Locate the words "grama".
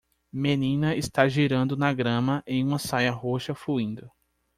1.93-2.41